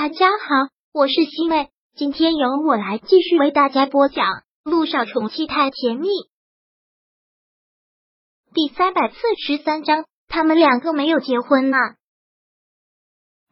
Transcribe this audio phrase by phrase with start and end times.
[0.00, 4.26] 大家好，我是西妹，今天由我来继续为大家播讲
[4.62, 6.06] 《路上宠妻太甜蜜》
[8.54, 10.04] 第三百四十三章。
[10.28, 11.76] 他们两个没有结婚呢。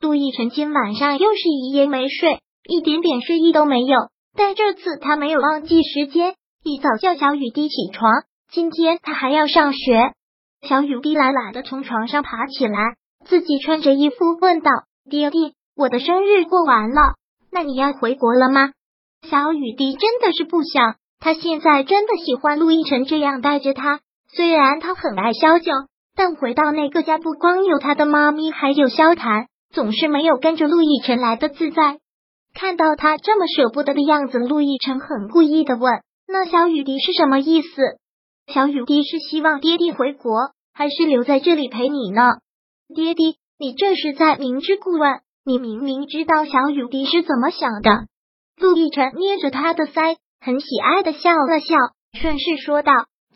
[0.00, 4.10] 杜奕晨今晚上又是一夜没睡，一点点睡意都没有。
[4.34, 6.34] 但这次他没有忘记时间，
[6.64, 8.10] 一早叫小雨滴起床。
[8.50, 10.12] 今天他还要上学。
[10.68, 12.96] 小雨滴懒懒的从床上爬起来，
[13.26, 14.72] 自己穿着衣服问道
[15.08, 17.14] ：“爹地。”我的生日过完了，
[17.50, 18.72] 那你要回国了吗？
[19.28, 24.00] 小雨滴真的是不想，他现在真的喜欢陆亦辰这样带着他。
[24.34, 25.72] 虽然他很爱萧九，
[26.14, 31.98] 但回到那个家，不光有他的妈咪，还有萧谈，总是没有跟着陆亦辰来的自在。
[32.54, 37.68] 看到他这么舍不得的样子，陆亦辰很故意的问：“那小雨滴是什么意思？”
[38.52, 42.32] 小雨滴是希望爹地回国，还是留在这里陪你呢？
[42.94, 45.20] 爹地，你这是在明知故问。
[45.44, 48.06] 你明明知道小雨滴是怎么想的，
[48.56, 51.74] 陆亦辰捏着他的腮，很喜爱的笑了笑，
[52.16, 52.92] 顺势说道：“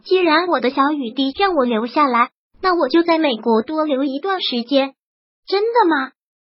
[0.06, 2.30] 既然我的小雨滴让我留下来，
[2.62, 4.94] 那我就在美国多留一段时间。”
[5.48, 6.12] 真的吗，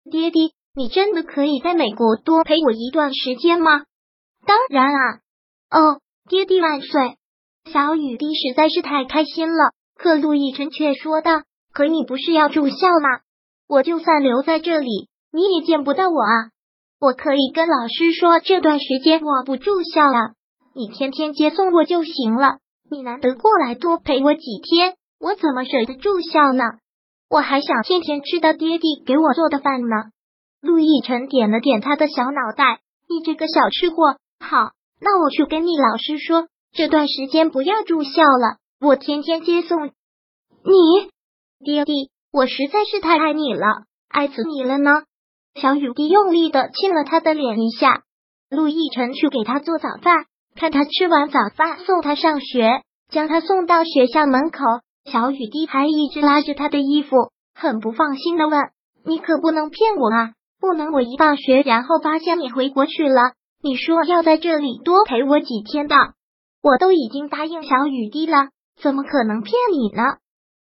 [0.10, 0.52] 爹爹？
[0.74, 3.84] 你真的可以在美国多陪我一段时间吗？
[4.46, 5.20] 当然啊！
[5.70, 7.18] 哦，爹地万岁！
[7.70, 11.42] 小雨滴实在是太开心了，可陆亦辰却说道
[11.74, 13.20] ：“可你不是要住校吗？
[13.68, 16.52] 我就算留在这里。”你也见不到我啊！
[17.00, 20.34] 我可以跟老师说这段时间我不住校了，
[20.76, 22.58] 你天天接送我就行了。
[22.90, 26.64] 你难得过来多陪我几天，我怎么舍得住校呢？
[27.30, 30.12] 我还想天天吃到爹地给我做的饭呢。
[30.62, 39.94] 陆亦辰点了点他的小脑袋，你这个小吃货，好，那我去跟你老师说，这段时间不要住校了，我天天接送你。
[41.64, 44.92] 爹地，我实在是太爱你了，爱死你了呢。
[45.56, 48.04] 小雨滴用力的亲了他的脸一下，
[48.50, 54.60] 陆亦辰去给他做早饭，看他吃完早饭送他上学，将他送到学校门口，
[55.12, 58.60] 小雨滴还一直拉着他的衣服，很不放心的问
[59.06, 65.96] ：“你可不能骗我啊，不能我一放学然后发现你回国去了，你说要在这里多陪我几天的，
[66.64, 68.48] 我都已经答应小雨滴了，
[68.82, 70.04] 怎么可能骗你呢？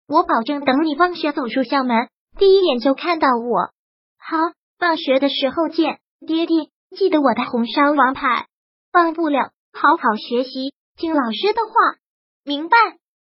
[0.08, 2.08] 我保证等你放学走出校门，
[2.38, 3.70] 第一眼就看到我。
[4.18, 8.46] 好。”放学的时候见，爹爹记得我的红烧王牌，
[8.94, 11.98] 忘不了，好好学习，听老师的话，
[12.46, 12.78] 明白。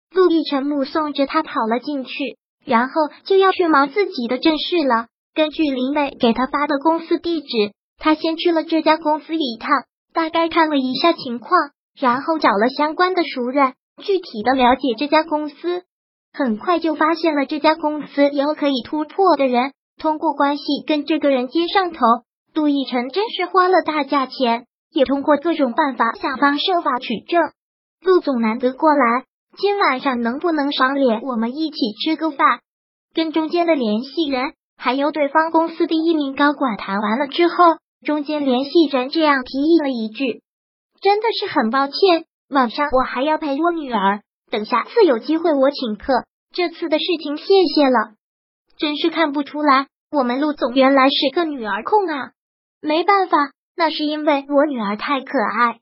[0.10, 2.94] 陆亦辰目送着他跑了进去，然后
[3.26, 5.08] 就要去忙自己的正事了。
[5.34, 9.70] 根据林磊给他发的公司地址，他先去了这家公司一趟，
[10.14, 11.52] 大概看了一下情况，
[12.00, 15.84] 然后找了相关的熟人，具体的了解这家公司，
[16.32, 19.74] 很快就发现了这家公司有可以突破的人。
[19.98, 22.00] 通过关系跟这个人接上头，
[22.54, 27.42] 杜奕晨真是花了大价钱，也通过各种办法想方设法取证。
[28.02, 29.26] 陆总难得过来，
[29.58, 32.60] 今晚上能不能赏脸，我们一起吃个饭？
[33.14, 37.56] 跟中间的联系人还有对方公司的一名高管谈完了之后，
[38.06, 40.42] 中间联系人这样提议了一句
[41.00, 44.22] ：“真的是很抱歉，晚上我还要陪我女儿，
[44.52, 46.26] 等下次有机会我请客。
[46.52, 47.44] 这次的事情谢
[47.74, 48.16] 谢了。”
[48.78, 52.32] 真是看不出来，我们陆总原来是个女儿控啊！
[52.82, 53.38] 没办法，
[53.76, 55.80] 那是因为我女儿太可爱。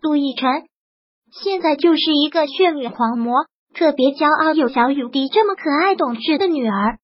[0.00, 0.64] 陆亦辰
[1.30, 3.44] 现在就是一个炫女狂魔，
[3.74, 6.98] 特别骄傲有小雨滴这么可爱懂事的女儿。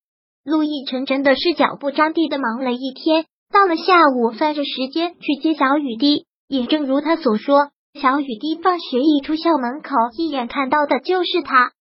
[0.44, 6.26] 陆亦辰真的是脚不沾地的忙了一天，到了下午算着时间去接小雨滴。
[6.46, 7.70] 也正如他所说，
[8.00, 11.72] 小雨滴放学一出校门口，一眼看到的就是他。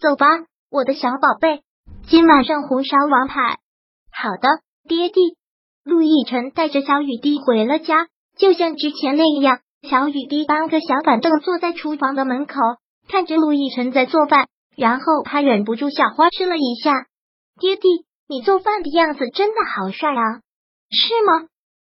[0.00, 0.26] 走吧，
[0.70, 1.62] 我的小宝贝。
[2.10, 3.58] 今晚上红烧王牌，
[4.10, 4.48] 好的，
[4.88, 5.36] 爹地。
[5.84, 8.06] 陆亦辰带着小雨滴回了家，
[8.38, 12.54] 就像之前那样，小雨滴搬个小板凳坐在厨房的门口，
[13.08, 16.94] 看着陆亦辰在做饭，然后他忍不住小花痴了一下。
[17.60, 17.82] 爹地，
[18.26, 20.40] 你做饭的样子真的好帅啊，
[20.90, 21.48] 是吗？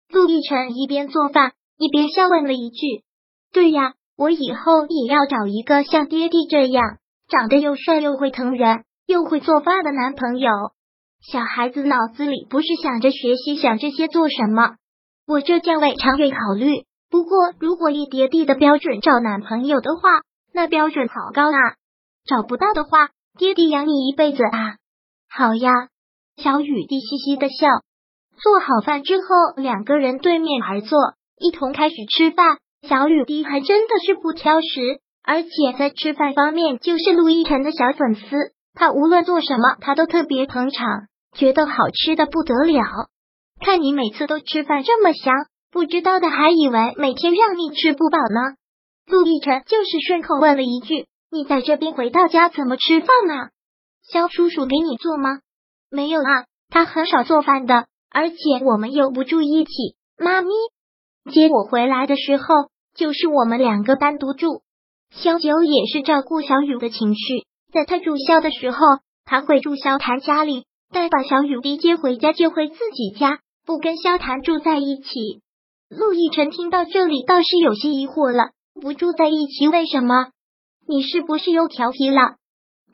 [0.09, 3.05] 陆亦辰一边做饭一边笑问了一句。
[3.53, 6.97] 对呀，我以后也要找一个像爹地这样，
[7.29, 8.83] 长得又帅又会疼人。
[9.09, 10.51] 又会做饭的男朋友，
[11.19, 14.75] 小孩子脑子里不是想着学习，想这些做什么？
[15.25, 16.83] 我这价位长远考虑。
[17.09, 20.21] 不过，如果以爹地的标准找男朋友的话，
[20.53, 21.57] 那标准好高啊！
[22.23, 24.75] 找不到的话，爹地养你一辈子啊！
[25.27, 25.71] 好呀，
[26.37, 27.67] 小雨滴嘻嘻的笑。
[28.39, 29.23] 做好饭之后，
[29.57, 30.99] 两个人对面而坐，
[31.39, 32.59] 一同开始吃饭。
[32.87, 38.53] 小雨滴还真的是不挑食，而且在吃饭方面就是陆亦辰的小粉丝。
[38.79, 40.87] 他无论做什么，他都特别捧场，
[41.35, 42.81] 觉得好吃的不得了。
[43.59, 45.35] 看你每次都吃饭这么香，
[45.69, 48.55] 不知道的还以为每天让你吃不饱呢。
[49.05, 53.49] 陆亦辰就是顺口问了一句：“你在这边回到家怎么吃饭呢？
[54.09, 55.39] 肖叔叔给你做吗
[55.91, 59.71] ？”“没有啊，他很少做饭的，而且我们又不住一起。”
[60.17, 60.49] 妈咪
[61.29, 62.45] 接我回来的时候，
[62.95, 64.61] 就是我们两个单独住。
[65.11, 68.77] 肖九也是照顾小雨的情绪，在他住校的时候，
[69.25, 75.41] 他会住萧谭家里，但把小雨滴接回家就回自己家，不跟萧谭住在一起。
[75.89, 78.51] 陆亦辰听到这里，倒是有些疑惑了。
[78.81, 80.27] 不住在一起，为什么？
[80.87, 82.35] 你是不是又调皮了？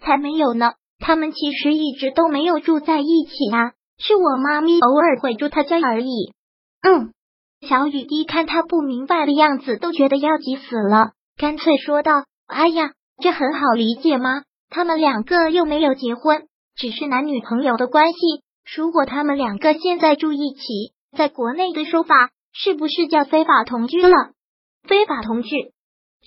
[0.02, 6.34] 才没有呢，他们其实一直都没有住在一起啊，是我妈咪偶尔会住他家而已。
[6.82, 7.14] 嗯，
[7.62, 14.44] 小雨滴看他不明白的样子，都觉得要急死了，干脆说道：“哎呀，这很好理解吗？
[14.70, 18.18] 他们两个又没有结婚，只是男女朋友的关系。
[18.76, 24.32] 如果他们两个现在住一起，在国内的说法是不是叫非法同居了？
[24.88, 25.72] 非法同居。”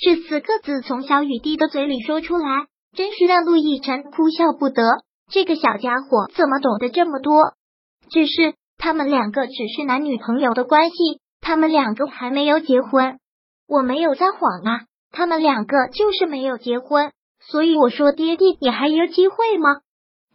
[0.00, 4.82] 这四个字从小雨滴的嘴里说出来，真是让陆亦辰哭笑不得。
[5.31, 7.55] 这个小家伙怎么懂得这么多？
[8.08, 10.96] 只是他们两个只是男女朋友的关系，
[11.41, 13.19] 他们两个还没有结婚。
[13.67, 14.81] 我没有撒谎啊，
[15.11, 17.11] 他们两个就是没有结婚。
[17.50, 19.81] 所以我说，爹地，你还有机会吗？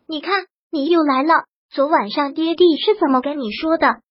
[0.07, 1.45] 你看，你又来了。
[1.69, 4.01] 昨晚上爹地是怎么跟你说的？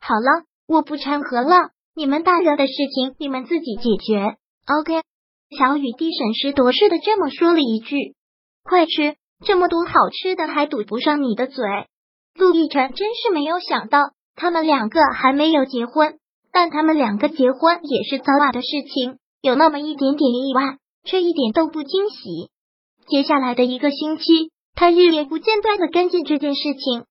[0.00, 1.70] 好了，我不掺和了。
[1.94, 4.36] 你们大人的事情，你们自己解决。
[4.66, 5.02] OK，
[5.56, 8.14] 小雨滴审时度势的这么说了一句
[8.62, 11.64] ：“快吃，这么多好吃的还堵不上你的嘴。”
[12.34, 13.98] 陆亦辰真是没有想到，
[14.34, 16.18] 他们两个还没有结婚，
[16.52, 22.50] 但他们两个结婚也是早晚的事情，有那么一点点意外，却一点都不惊喜。
[23.08, 27.04] 接下来的一个星期，他日夜不间断的跟进这件事情，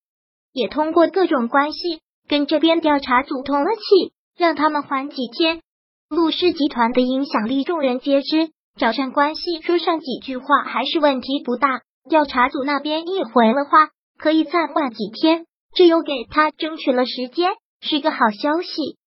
[0.53, 5.62] 也通过各种关系跟这边调查组通了气，让他们缓几天。
[6.09, 8.51] 陆氏集团的影响力，众人皆知。
[8.77, 11.81] 找上关系，说上几句话还是问题不大。
[12.09, 15.45] 调查组那边一回了话，可以再缓几天，
[15.75, 17.51] 这又给他争取了时间，
[17.81, 18.97] 是个好消息。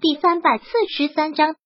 [0.00, 1.56] 第三百四十三章